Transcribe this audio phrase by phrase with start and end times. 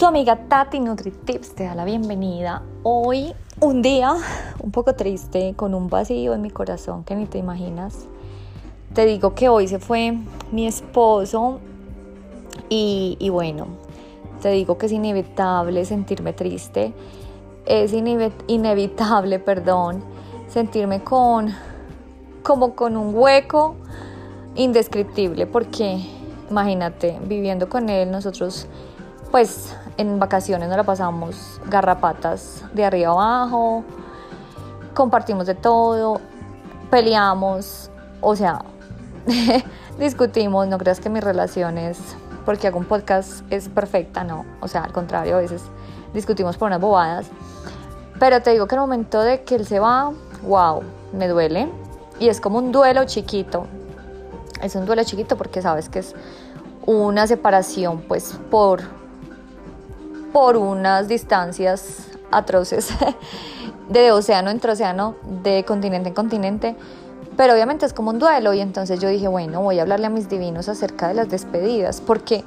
[0.00, 2.62] Tu amiga Tati NutriTips te da la bienvenida.
[2.84, 4.14] Hoy un día
[4.58, 8.06] un poco triste, con un vacío en mi corazón que ni te imaginas.
[8.94, 10.16] Te digo que hoy se fue
[10.52, 11.60] mi esposo
[12.70, 13.66] y, bueno,
[14.40, 16.94] te digo que es inevitable sentirme triste.
[17.66, 20.02] Es inevitable, perdón,
[20.48, 21.54] sentirme con
[22.42, 23.74] como con un hueco
[24.54, 26.02] indescriptible porque
[26.48, 28.66] imagínate, viviendo con él nosotros
[29.30, 33.84] pues en vacaciones nos la pasamos garrapatas de arriba abajo,
[34.94, 36.20] compartimos de todo,
[36.90, 37.90] peleamos,
[38.20, 38.62] o sea,
[39.98, 41.98] discutimos, no creas que mis relaciones,
[42.44, 45.62] porque hago un podcast, es perfecta, no, o sea, al contrario, a veces
[46.12, 47.26] discutimos por unas bobadas,
[48.18, 50.82] pero te digo que el momento de que él se va, wow,
[51.12, 51.68] me duele,
[52.18, 53.66] y es como un duelo chiquito,
[54.62, 56.14] es un duelo chiquito porque sabes que es
[56.86, 58.82] una separación pues por
[60.32, 62.88] por unas distancias atroces
[63.88, 66.76] de océano entre océano, de continente en continente.
[67.36, 70.10] Pero obviamente es como un duelo y entonces yo dije, bueno, voy a hablarle a
[70.10, 72.44] mis divinos acerca de las despedidas, porque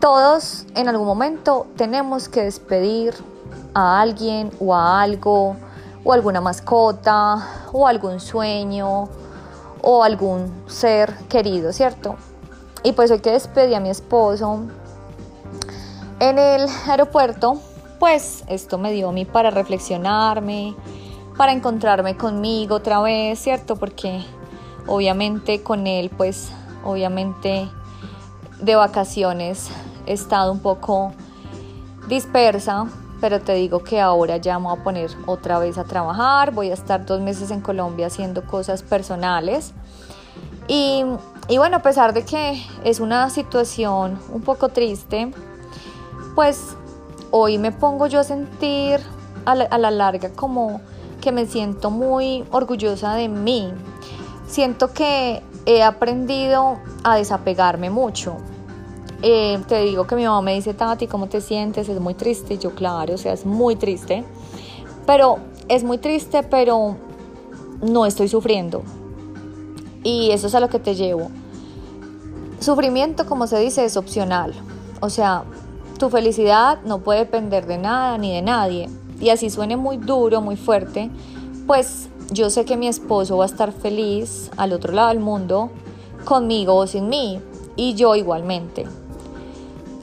[0.00, 3.14] todos en algún momento tenemos que despedir
[3.72, 5.56] a alguien o a algo,
[6.02, 9.08] o alguna mascota, o algún sueño,
[9.80, 12.16] o algún ser querido, ¿cierto?
[12.82, 14.60] Y pues hoy que despedí a mi esposo,
[16.20, 17.60] en el aeropuerto,
[17.98, 20.74] pues esto me dio a mí para reflexionarme,
[21.36, 23.76] para encontrarme conmigo otra vez, ¿cierto?
[23.76, 24.24] Porque
[24.86, 26.50] obviamente con él, pues
[26.84, 27.68] obviamente
[28.60, 29.70] de vacaciones
[30.06, 31.12] he estado un poco
[32.08, 32.86] dispersa,
[33.20, 36.70] pero te digo que ahora ya me voy a poner otra vez a trabajar, voy
[36.70, 39.72] a estar dos meses en Colombia haciendo cosas personales.
[40.68, 41.04] Y,
[41.48, 45.32] y bueno, a pesar de que es una situación un poco triste,
[46.34, 46.76] pues
[47.30, 49.00] hoy me pongo yo a sentir
[49.44, 50.80] a la, larga como
[51.20, 53.72] que me siento muy orgullosa de mí.
[54.46, 58.36] Siento que he aprendido a desapegarme mucho.
[59.22, 61.88] Eh, te digo que mi mamá me dice, Tati, ¿cómo te sientes?
[61.88, 62.58] Es muy triste.
[62.58, 64.24] yo, claro, o sea, es muy triste.
[65.06, 66.96] Pero es muy triste, pero
[67.80, 68.82] no estoy sufriendo.
[70.02, 71.30] Y eso es a lo que te llevo.
[72.60, 74.54] Sufrimiento, como se dice, es opcional.
[75.00, 75.44] O sea,
[75.98, 78.88] tu felicidad no puede depender de nada ni de nadie.
[79.20, 81.10] Y así suene muy duro, muy fuerte,
[81.66, 85.70] pues yo sé que mi esposo va a estar feliz al otro lado del mundo,
[86.24, 87.40] conmigo o sin mí,
[87.76, 88.86] y yo igualmente.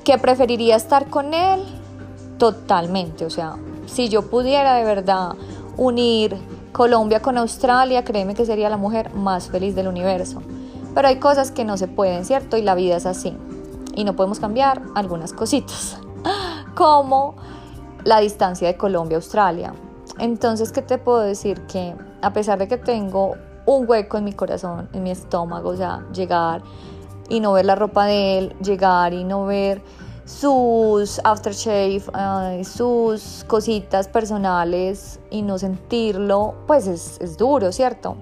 [0.03, 1.62] ¿Que preferiría estar con él?
[2.38, 5.34] Totalmente, o sea, si yo pudiera de verdad
[5.78, 6.35] unir
[6.72, 10.41] Colombia con Australia, créeme que sería la mujer más feliz del universo.
[10.96, 12.58] Pero hay cosas que no se pueden, ¿cierto?
[12.58, 13.35] Y la vida es así
[13.96, 15.97] y no podemos cambiar algunas cositas,
[16.75, 17.35] como
[18.03, 19.74] la distancia de Colombia a Australia.
[20.19, 21.62] Entonces, ¿qué te puedo decir?
[21.68, 23.35] Que a pesar de que tengo
[23.66, 26.62] un hueco en mi corazón, en mi estómago, o sea, llegar
[27.29, 29.81] y no ver la ropa de él, llegar y no ver
[30.25, 32.02] sus aftershave,
[32.63, 38.16] sus cositas personales y no sentirlo, pues es, es duro, ¿cierto?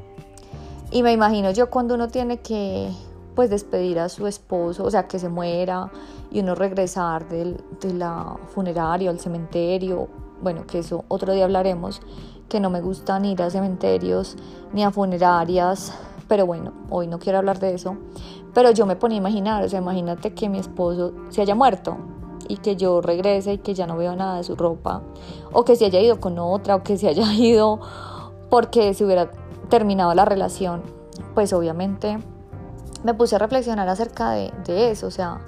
[0.91, 2.91] Y me imagino yo cuando uno tiene que
[3.39, 5.89] pues despedir a su esposo, o sea, que se muera
[6.29, 10.09] y uno regresar del, de la funeraria al cementerio,
[10.41, 12.01] bueno, que eso otro día hablaremos,
[12.49, 14.35] que no me gustan ir a cementerios
[14.73, 15.93] ni a funerarias,
[16.27, 17.95] pero bueno, hoy no quiero hablar de eso,
[18.53, 21.95] pero yo me ponía a imaginar, o sea, imagínate que mi esposo se haya muerto
[22.49, 25.01] y que yo regrese y que ya no veo nada de su ropa,
[25.53, 27.79] o que se haya ido con otra, o que se haya ido
[28.49, 29.31] porque se hubiera
[29.69, 30.81] terminado la relación,
[31.33, 32.19] pues obviamente
[33.03, 35.39] me puse a reflexionar acerca de, eso, o sea,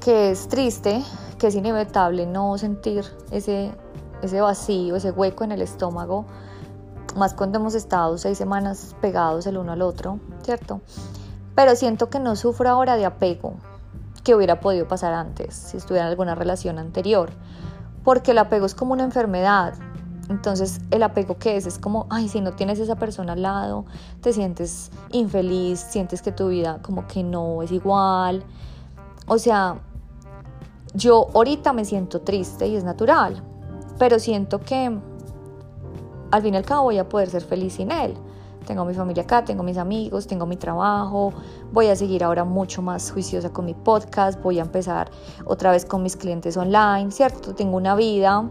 [0.00, 1.02] que es triste,
[1.38, 3.72] que es inevitable no sentir ese,
[4.22, 6.26] ese vacío, ese hueco en el estómago,
[7.16, 10.80] más cuando hemos estado seis semanas pegados el uno al otro, ¿cierto?
[11.54, 13.54] Pero siento que no sufro ahora de apego,
[14.22, 17.30] que hubiera podido pasar antes, si estuviera en alguna relación anterior,
[18.04, 19.74] porque el apego es como una enfermedad,
[20.28, 23.84] entonces, el apego que es, es como, ay, si no tienes esa persona al lado,
[24.20, 28.44] te sientes infeliz, sientes que tu vida como que no es igual.
[29.28, 29.76] O sea,
[30.94, 33.42] yo ahorita me siento triste y es natural,
[33.98, 34.98] pero siento que
[36.30, 38.14] al fin y al cabo voy a poder ser feliz sin él.
[38.66, 41.32] Tengo mi familia acá, tengo mis amigos, tengo mi trabajo,
[41.72, 45.08] voy a seguir ahora mucho más juiciosa con mi podcast, voy a empezar
[45.44, 47.54] otra vez con mis clientes online, ¿cierto?
[47.54, 48.50] Tengo una vida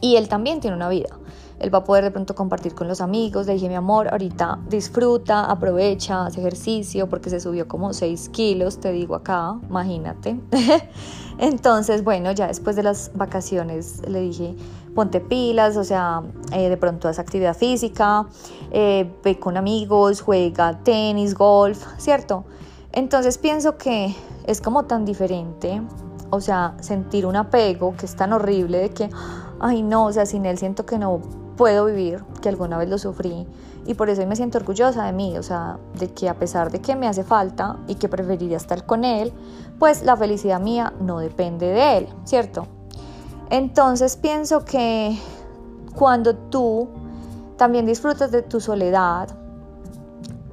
[0.00, 1.18] y él también tiene una vida.
[1.58, 3.46] él va a poder de pronto compartir con los amigos.
[3.46, 8.80] Le dije, mi amor, ahorita disfruta, aprovecha, hace ejercicio porque se subió como 6 kilos,
[8.80, 10.40] te digo acá, imagínate.
[11.38, 14.56] Entonces, bueno, ya después de las vacaciones le dije,
[14.94, 16.22] ponte pilas, o sea,
[16.52, 18.26] eh, de pronto haz actividad física,
[18.70, 22.44] eh, ve con amigos, juega tenis, golf, ¿cierto?
[22.92, 24.14] Entonces pienso que
[24.46, 25.80] es como tan diferente,
[26.30, 29.10] o sea, sentir un apego que es tan horrible de que,
[29.62, 31.20] ay no, o sea, sin él siento que no
[31.56, 33.46] puedo vivir, que alguna vez lo sufrí
[33.86, 36.80] y por eso me siento orgullosa de mí, o sea, de que a pesar de
[36.80, 39.32] que me hace falta y que preferiría estar con él,
[39.78, 42.66] pues la felicidad mía no depende de él, ¿cierto?
[43.50, 45.18] Entonces pienso que
[45.94, 46.88] cuando tú
[47.56, 49.28] también disfrutas de tu soledad,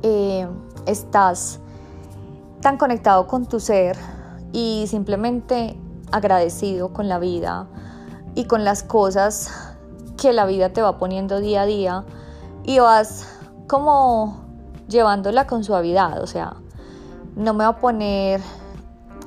[0.02, 0.48] eh,
[0.86, 1.60] estás
[2.62, 3.98] tan conectado con tu ser
[4.52, 5.80] y simplemente
[6.12, 7.68] agradecido con la vida
[8.36, 9.52] y con las cosas
[10.18, 12.06] que la vida te va poniendo día a día
[12.64, 13.28] y vas
[13.68, 14.46] como
[14.88, 16.56] llevándola con suavidad, o sea,
[17.36, 18.42] no me va a poner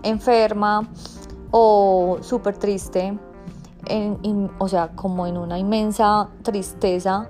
[0.03, 0.89] enferma
[1.51, 3.19] o súper triste,
[4.59, 7.29] o sea, como en una inmensa tristeza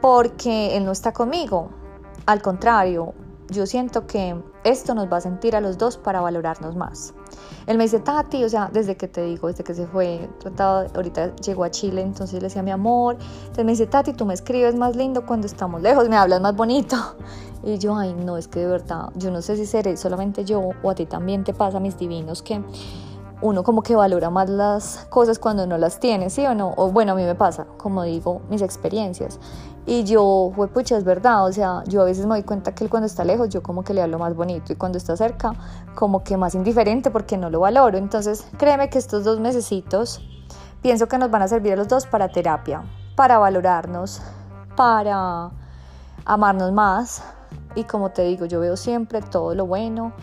[0.00, 1.70] porque él no está conmigo.
[2.26, 3.14] Al contrario,
[3.48, 7.14] yo siento que esto nos va a sentir a los dos para valorarnos más.
[7.66, 10.86] Él me dice, Tati, o sea, desde que te digo, desde que se fue, tratado,
[10.94, 13.16] ahorita llegó a Chile, entonces le decía mi amor.
[13.40, 16.54] Entonces me dice, Tati, tú me escribes más lindo cuando estamos lejos, me hablas más
[16.54, 16.96] bonito.
[17.64, 20.70] Y yo, ay, no, es que de verdad, yo no sé si seré solamente yo
[20.82, 22.62] o a ti también te pasa, mis divinos, que
[23.40, 26.72] uno como que valora más las cosas cuando no las tiene, ¿sí o no?
[26.76, 29.38] O bueno, a mí me pasa, como digo, mis experiencias.
[29.88, 32.82] Y yo, fue pucha, es verdad, o sea, yo a veces me doy cuenta que
[32.82, 35.52] él cuando está lejos, yo como que le hablo más bonito y cuando está cerca,
[35.94, 37.96] como que más indiferente porque no lo valoro.
[37.96, 40.20] Entonces, créeme que estos dos mesecitos
[40.82, 42.82] pienso que nos van a servir a los dos para terapia,
[43.14, 44.20] para valorarnos,
[44.74, 45.52] para
[46.24, 47.22] amarnos más.
[47.76, 50.14] Y como te digo, yo veo siempre todo lo bueno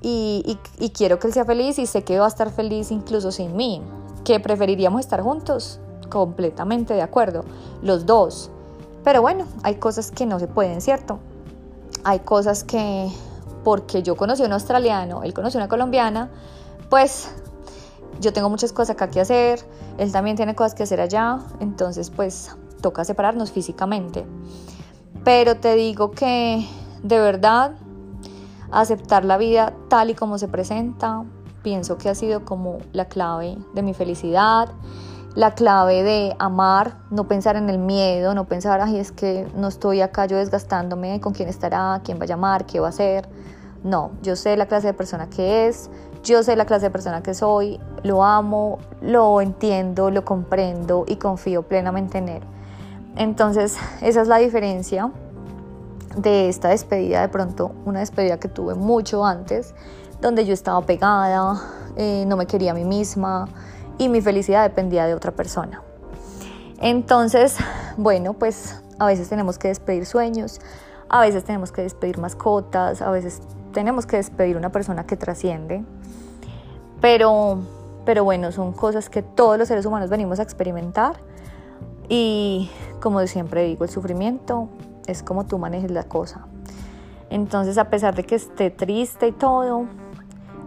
[0.00, 3.30] y, y quiero que él sea feliz y sé que va a estar feliz incluso
[3.30, 3.80] sin mí,
[4.24, 5.78] que preferiríamos estar juntos,
[6.10, 7.44] completamente de acuerdo,
[7.80, 8.50] los dos
[9.04, 11.20] pero bueno, hay cosas que no se pueden, ¿cierto?
[12.02, 13.08] Hay cosas que,
[13.62, 16.30] porque yo conocí a un australiano, él conoció a una colombiana,
[16.88, 17.28] pues
[18.20, 19.60] yo tengo muchas cosas acá que hacer,
[19.98, 24.24] él también tiene cosas que hacer allá, entonces pues toca separarnos físicamente.
[25.22, 26.66] Pero te digo que
[27.02, 27.72] de verdad
[28.70, 31.24] aceptar la vida tal y como se presenta,
[31.62, 34.70] pienso que ha sido como la clave de mi felicidad
[35.34, 39.68] la clave de amar, no pensar en el miedo, no pensar, ay, es que no
[39.68, 43.28] estoy acá yo desgastándome con quién estará, quién va a llamar, qué va a hacer.
[43.82, 45.90] No, yo sé la clase de persona que es,
[46.22, 51.16] yo sé la clase de persona que soy, lo amo, lo entiendo, lo comprendo y
[51.16, 52.42] confío plenamente en él.
[53.16, 55.10] Entonces, esa es la diferencia
[56.16, 59.74] de esta despedida, de pronto una despedida que tuve mucho antes,
[60.20, 61.60] donde yo estaba pegada,
[61.96, 63.48] eh, no me quería a mí misma,
[63.98, 65.82] y mi felicidad dependía de otra persona.
[66.80, 67.56] Entonces,
[67.96, 70.60] bueno, pues a veces tenemos que despedir sueños,
[71.08, 73.40] a veces tenemos que despedir mascotas, a veces
[73.72, 75.84] tenemos que despedir una persona que trasciende,
[77.00, 77.58] pero,
[78.04, 81.16] pero bueno, son cosas que todos los seres humanos venimos a experimentar
[82.08, 82.70] y
[83.00, 84.68] como siempre digo, el sufrimiento
[85.06, 86.46] es como tú manejes la cosa.
[87.30, 89.86] Entonces, a pesar de que esté triste y todo,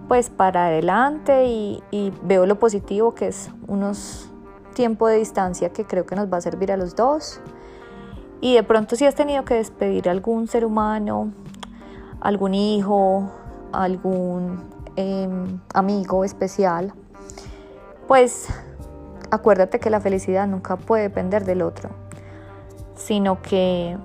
[0.08, 4.30] pues para adelante y, veo lo positivo que es unos
[4.74, 7.40] tiempo de distancia que creo que nos va a servir a los dos.
[8.40, 11.32] Y de pronto si has tenido que despedir a algún ser humano,
[12.22, 13.32] algún hijo,
[13.72, 14.64] algún
[14.96, 16.94] em, amigo especial,
[18.08, 18.48] pues
[19.32, 21.90] acuérdate que la felicidad nunca puede depender del otro,
[22.96, 23.98] sino que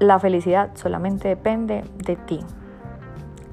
[0.00, 2.40] la felicidad solamente depende de ti.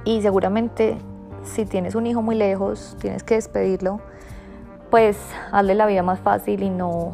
[0.04, 0.98] Y seguramente
[1.44, 4.00] si tienes un hijo muy lejos, tienes que despedirlo,
[4.90, 5.18] pues
[5.52, 7.14] hazle la vida más fácil y no,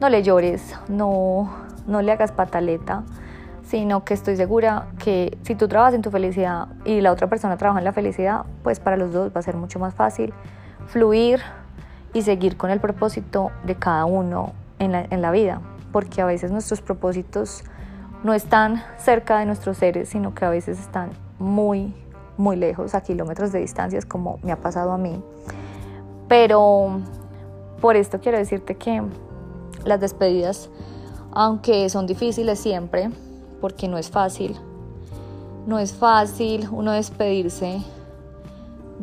[0.00, 1.50] no le llores, no,
[1.86, 3.04] no le hagas pataleta,
[3.64, 7.56] sino que estoy segura que si tú trabajas en tu felicidad y la otra persona
[7.56, 10.32] trabaja en la felicidad, pues para los dos va a ser mucho más fácil
[10.86, 11.40] fluir
[12.12, 15.60] y seguir con el propósito de cada uno en la, en la vida,
[15.92, 17.64] porque a veces nuestros propósitos
[18.22, 21.94] no están cerca de nuestros seres, sino que a veces están muy
[22.36, 25.22] muy lejos, a kilómetros de distancias, como me ha pasado a mí.
[26.28, 27.00] Pero
[27.80, 29.02] por esto quiero decirte que
[29.84, 30.70] las despedidas,
[31.32, 33.10] aunque son difíciles siempre,
[33.60, 34.56] porque no es fácil,
[35.66, 37.82] no es fácil uno despedirse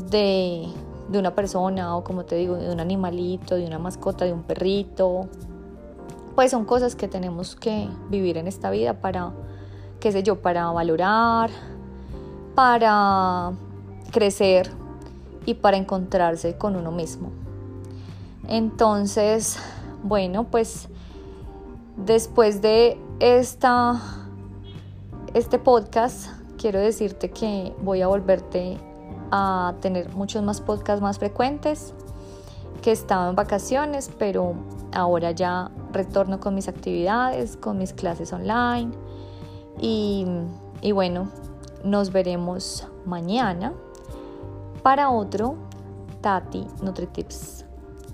[0.10, 0.68] de,
[1.10, 4.44] de una persona o como te digo, de un animalito, de una mascota, de un
[4.44, 5.28] perrito,
[6.36, 9.32] pues son cosas que tenemos que vivir en esta vida para,
[10.00, 11.50] qué sé yo, para valorar,
[12.56, 13.52] para
[14.12, 14.72] crecer
[15.46, 17.32] y para encontrarse con uno mismo.
[18.48, 19.58] Entonces,
[20.04, 20.88] bueno, pues
[21.98, 24.02] después de esta,
[25.34, 28.78] este podcast, quiero decirte que voy a volverte
[29.32, 31.94] a tener muchos más podcasts más frecuentes,
[32.82, 34.56] que estaba en vacaciones, pero
[34.94, 38.92] ahora ya retorno con mis actividades, con mis clases online.
[39.80, 40.28] Y,
[40.82, 41.30] y bueno,
[41.84, 43.74] nos veremos mañana
[44.82, 45.56] para otro
[46.22, 47.66] Tati NutriTips.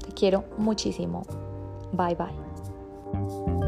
[0.06, 1.24] Te quiero muchísimo.
[1.94, 3.59] Bye bye.